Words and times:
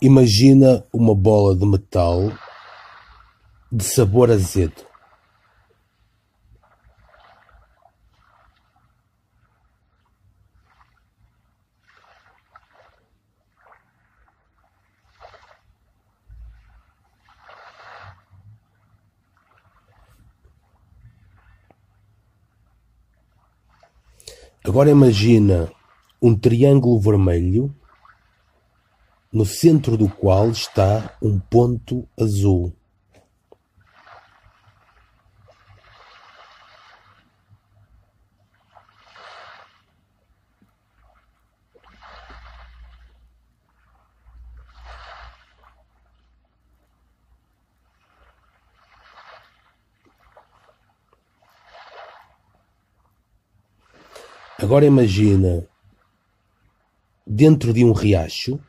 Imagina 0.00 0.84
uma 0.92 1.12
bola 1.12 1.56
de 1.56 1.66
metal 1.66 2.32
de 3.72 3.82
sabor 3.82 4.30
azedo. 4.30 4.86
Agora 24.64 24.90
imagina 24.90 25.72
um 26.22 26.38
triângulo 26.38 27.00
vermelho 27.00 27.74
no 29.32 29.44
centro 29.44 29.96
do 29.96 30.08
qual 30.08 30.50
está 30.50 31.16
um 31.22 31.38
ponto 31.38 32.08
azul. 32.18 32.72
Agora 54.60 54.84
imagina 54.84 55.64
dentro 57.26 57.72
de 57.72 57.84
um 57.84 57.92
riacho 57.92 58.60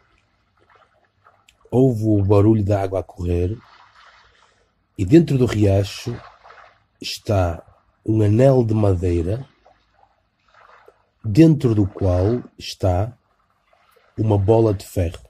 ouve 1.72 2.04
o 2.04 2.24
barulho 2.24 2.64
da 2.64 2.82
água 2.82 3.00
a 3.00 3.04
correr 3.04 3.58
e 4.98 5.06
dentro 5.06 5.38
do 5.38 5.46
riacho 5.46 6.20
está 7.02 7.64
um 8.06 8.22
anel 8.22 8.64
de 8.66 8.74
madeira 8.74 9.46
dentro 11.24 11.76
do 11.76 11.86
qual 11.88 12.44
está 12.58 13.14
uma 14.18 14.38
bola 14.38 14.74
de 14.74 14.86
ferro. 14.86 15.29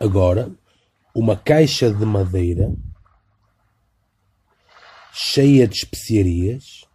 Agora 0.00 0.50
uma 1.14 1.36
caixa 1.36 1.92
de 1.92 2.06
madeira 2.06 2.74
cheia 5.12 5.68
de 5.68 5.76
especiarias, 5.76 6.86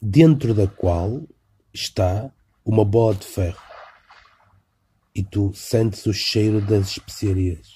dentro 0.00 0.54
da 0.54 0.66
qual 0.66 1.26
está 1.74 2.30
uma 2.64 2.84
bola 2.84 3.14
de 3.16 3.26
ferro. 3.26 3.60
E 5.14 5.22
tu 5.22 5.52
sentes 5.54 6.06
o 6.06 6.14
cheiro 6.14 6.60
das 6.60 6.92
especiarias. 6.92 7.75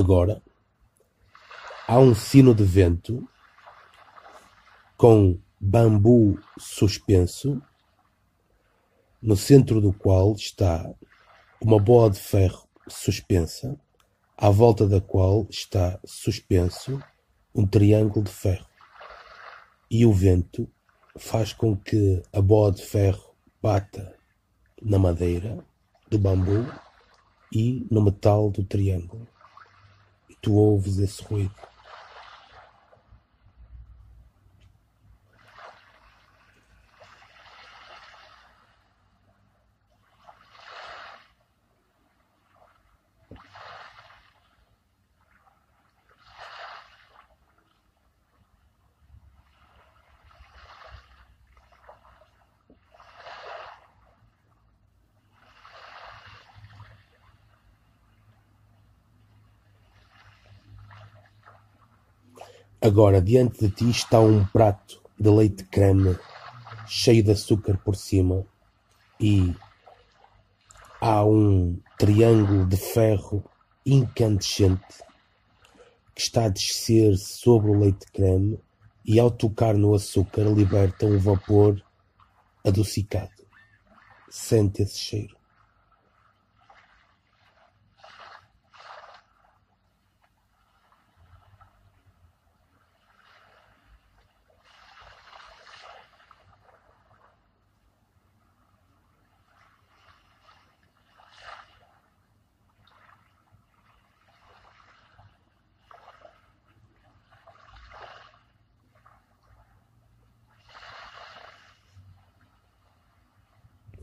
Agora, 0.00 0.40
há 1.86 1.98
um 1.98 2.14
sino 2.14 2.54
de 2.54 2.64
vento 2.64 3.28
com 4.96 5.38
bambu 5.60 6.40
suspenso, 6.58 7.60
no 9.20 9.36
centro 9.36 9.78
do 9.78 9.92
qual 9.92 10.32
está 10.32 10.90
uma 11.60 11.78
bola 11.78 12.08
de 12.08 12.18
ferro 12.18 12.66
suspensa, 12.88 13.78
à 14.38 14.48
volta 14.48 14.88
da 14.88 15.02
qual 15.02 15.46
está 15.50 16.00
suspenso 16.02 16.98
um 17.54 17.66
triângulo 17.66 18.24
de 18.24 18.32
ferro. 18.32 18.66
E 19.90 20.06
o 20.06 20.14
vento 20.14 20.66
faz 21.18 21.52
com 21.52 21.76
que 21.76 22.22
a 22.32 22.40
bola 22.40 22.72
de 22.72 22.82
ferro 22.86 23.34
bata 23.60 24.16
na 24.80 24.98
madeira 24.98 25.62
do 26.08 26.18
bambu 26.18 26.66
e 27.52 27.86
no 27.90 28.00
metal 28.00 28.50
do 28.50 28.64
triângulo 28.64 29.28
tu 30.40 30.50
ouves 30.50 31.00
esse 31.00 31.22
Agora 62.82 63.20
diante 63.20 63.60
de 63.60 63.70
ti 63.70 63.90
está 63.90 64.20
um 64.20 64.42
prato 64.46 65.02
de 65.18 65.28
leite 65.28 65.64
creme 65.64 66.18
cheio 66.86 67.22
de 67.22 67.32
açúcar 67.32 67.76
por 67.76 67.94
cima 67.94 68.46
e 69.20 69.54
há 70.98 71.22
um 71.22 71.78
triângulo 71.98 72.64
de 72.64 72.78
ferro 72.78 73.44
incandescente 73.84 75.04
que 76.14 76.22
está 76.22 76.46
a 76.46 76.48
descer 76.48 77.18
sobre 77.18 77.70
o 77.70 77.78
leite 77.78 78.06
creme 78.14 78.58
e 79.04 79.20
ao 79.20 79.30
tocar 79.30 79.74
no 79.74 79.94
açúcar 79.94 80.44
liberta 80.44 81.04
um 81.04 81.18
vapor 81.18 81.84
adocicado. 82.64 83.44
Sente 84.30 84.80
esse 84.80 84.96
cheiro. 84.96 85.39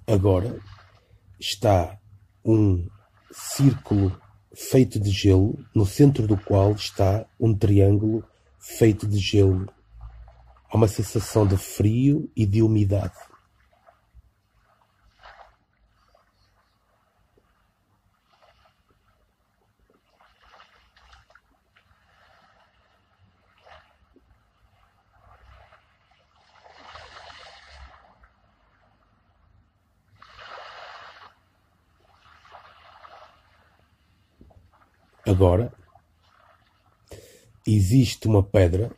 Agora 0.09 0.57
está 1.37 1.99
um 2.45 2.87
círculo 3.29 4.17
feito 4.55 4.97
de 5.01 5.09
gelo, 5.11 5.59
no 5.75 5.85
centro 5.85 6.25
do 6.25 6.37
qual 6.37 6.71
está 6.71 7.25
um 7.37 7.53
triângulo 7.53 8.23
feito 8.57 9.05
de 9.05 9.17
gelo. 9.17 9.67
Há 10.71 10.77
uma 10.77 10.87
sensação 10.87 11.45
de 11.45 11.57
frio 11.57 12.31
e 12.37 12.45
de 12.45 12.61
umidade. 12.61 13.17
Agora, 35.27 35.73
existe 37.67 38.29
uma 38.29 38.41
pedra 38.41 38.95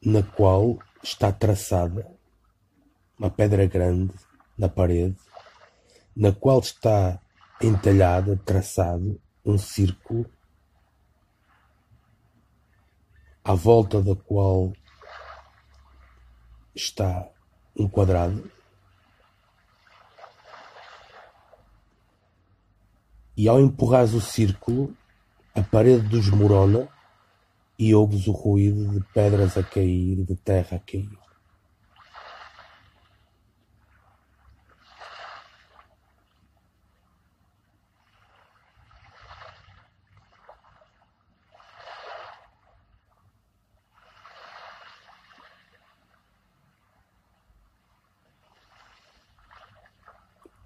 na 0.00 0.22
qual 0.22 0.78
está 1.02 1.32
traçada, 1.32 2.08
uma 3.18 3.28
pedra 3.28 3.66
grande, 3.66 4.14
na 4.56 4.68
parede, 4.68 5.16
na 6.14 6.30
qual 6.30 6.60
está 6.60 7.20
entalhado, 7.60 8.36
traçado, 8.36 9.20
um 9.44 9.58
círculo, 9.58 10.30
à 13.42 13.52
volta 13.52 14.00
da 14.00 14.14
qual 14.14 14.72
está 16.72 17.28
um 17.76 17.88
quadrado. 17.88 18.48
E 23.36 23.48
ao 23.48 23.58
empurrares 23.60 24.14
o 24.14 24.20
círculo, 24.20 24.96
a 25.54 25.62
parede 25.62 26.08
desmorona 26.08 26.88
e 27.78 27.94
ouves 27.94 28.26
o 28.26 28.32
ruído 28.32 28.92
de 28.92 29.00
pedras 29.12 29.56
a 29.56 29.62
cair, 29.62 30.24
de 30.24 30.36
terra 30.36 30.76
a 30.76 30.78
cair. 30.78 31.10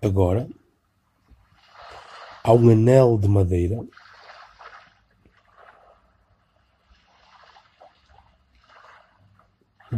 Agora, 0.03 0.49
há 2.45 2.53
um 2.53 2.71
anel 2.71 3.19
de 3.19 3.27
madeira 3.27 3.85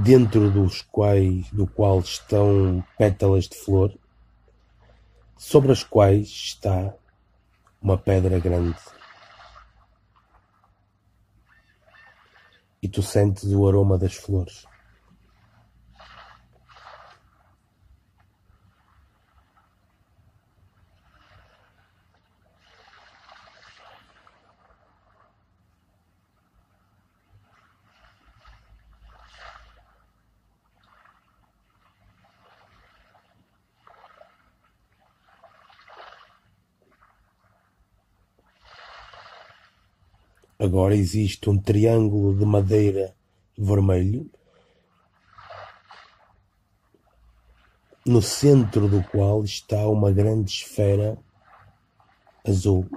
dentro 0.03 0.51
dos 0.51 0.83
quais, 0.83 1.51
do 1.51 1.67
qual 1.67 1.99
estão 2.01 2.85
pétalas 2.97 3.49
de 3.49 3.57
flor, 3.57 3.93
sobre 5.37 5.73
as 5.73 5.83
quais 5.83 6.29
está 6.29 6.95
uma 7.83 7.99
pedra 7.99 8.39
grande. 8.39 8.79
E 12.81 12.89
tu 12.89 13.03
sentes 13.03 13.45
o 13.53 13.67
aroma 13.67 13.99
das 13.99 14.15
flores. 14.15 14.65
Agora 40.59 40.97
existe 40.97 41.49
um 41.49 41.57
triângulo 41.57 42.37
de 42.37 42.45
madeira 42.45 43.15
vermelho, 43.57 44.29
no 48.05 48.21
centro 48.21 48.89
do 48.89 49.03
qual 49.05 49.45
está 49.45 49.87
uma 49.87 50.11
grande 50.11 50.51
esfera 50.51 51.17
azul. 52.45 52.89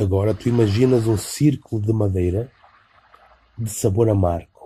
Agora 0.00 0.32
tu 0.32 0.48
imaginas 0.48 1.08
um 1.08 1.16
círculo 1.16 1.82
de 1.82 1.92
madeira 1.92 2.50
de 3.56 3.68
sabor 3.68 4.08
amargo. 4.08 4.57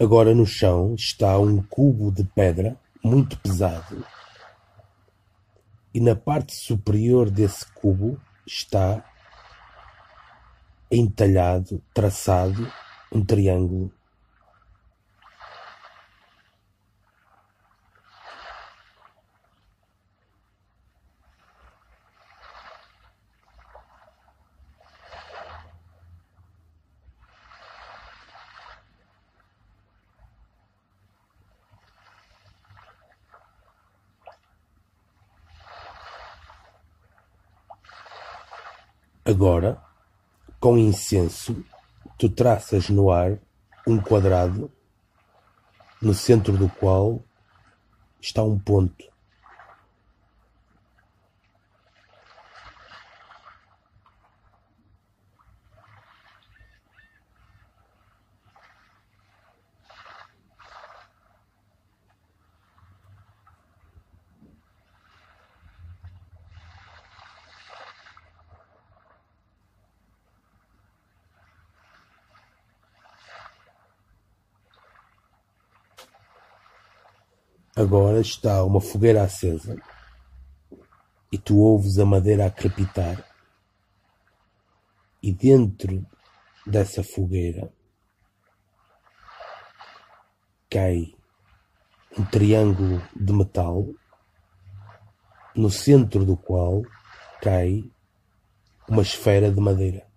Agora 0.00 0.32
no 0.32 0.46
chão 0.46 0.94
está 0.94 1.36
um 1.40 1.60
cubo 1.60 2.12
de 2.12 2.22
pedra 2.22 2.76
muito 3.02 3.36
pesado 3.40 4.06
e 5.92 5.98
na 5.98 6.14
parte 6.14 6.54
superior 6.54 7.28
desse 7.28 7.66
cubo 7.72 8.20
está 8.46 9.04
entalhado, 10.88 11.82
traçado, 11.92 12.72
um 13.10 13.24
triângulo. 13.24 13.90
Agora, 39.28 39.78
com 40.58 40.78
incenso, 40.78 41.62
tu 42.18 42.30
traças 42.30 42.88
no 42.88 43.10
ar 43.10 43.38
um 43.86 44.00
quadrado, 44.00 44.72
no 46.00 46.14
centro 46.14 46.56
do 46.56 46.66
qual 46.66 47.22
está 48.22 48.42
um 48.42 48.58
ponto. 48.58 49.04
Agora 77.78 78.20
está 78.20 78.64
uma 78.64 78.80
fogueira 78.80 79.22
acesa 79.22 79.80
e 81.30 81.38
tu 81.38 81.58
ouves 81.58 82.00
a 82.00 82.04
madeira 82.04 82.44
a 82.44 82.50
crepitar. 82.50 83.24
E 85.22 85.32
dentro 85.32 86.04
dessa 86.66 87.04
fogueira 87.04 87.72
cai 90.68 91.14
um 92.18 92.24
triângulo 92.24 93.00
de 93.14 93.32
metal, 93.32 93.86
no 95.54 95.70
centro 95.70 96.24
do 96.24 96.36
qual 96.36 96.82
cai 97.40 97.88
uma 98.88 99.02
esfera 99.02 99.52
de 99.52 99.60
madeira. 99.60 100.07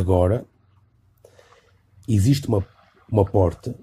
Agora, 0.00 0.46
existe 2.08 2.48
uma, 2.48 2.66
uma 3.12 3.22
porta 3.22 3.78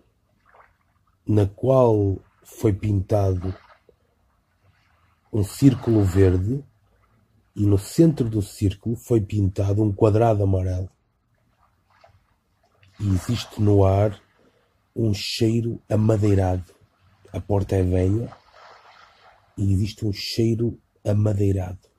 na 1.27 1.45
qual 1.45 2.17
foi 2.43 2.73
pintado 2.73 3.55
um 5.31 5.43
círculo 5.43 6.03
verde 6.03 6.65
e 7.55 7.67
no 7.67 7.77
centro 7.77 8.27
do 8.27 8.41
círculo 8.41 8.95
foi 8.95 9.21
pintado 9.21 9.83
um 9.83 9.93
quadrado 9.93 10.41
amarelo. 10.41 10.89
E 12.99 13.07
existe 13.09 13.61
no 13.61 13.85
ar 13.85 14.19
um 14.95 15.13
cheiro 15.13 15.79
amadeirado, 15.87 16.73
A 17.31 17.39
porta 17.39 17.75
é 17.75 17.83
velha 17.83 18.35
e 19.55 19.71
existe 19.71 20.03
um 20.03 20.11
cheiro 20.11 20.81
amadeirado. 21.05 21.96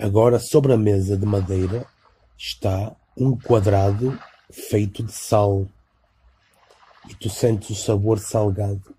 Agora 0.00 0.38
sobre 0.38 0.72
a 0.72 0.78
mesa 0.78 1.14
de 1.14 1.26
madeira 1.26 1.86
está 2.34 2.96
um 3.14 3.36
quadrado 3.36 4.18
feito 4.50 5.02
de 5.02 5.12
sal. 5.12 5.66
E 7.06 7.14
tu 7.14 7.28
sentes 7.28 7.70
o 7.70 7.74
sabor 7.74 8.18
salgado 8.18 8.94